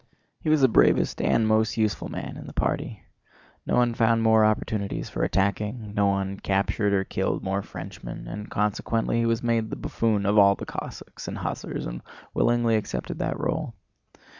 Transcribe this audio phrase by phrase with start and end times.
[0.39, 3.03] He was the bravest and most useful man in the party.
[3.67, 8.49] No one found more opportunities for attacking, no one captured or killed more Frenchmen, and
[8.49, 12.01] consequently he was made the buffoon of all the Cossacks and hussars and
[12.33, 13.75] willingly accepted that role.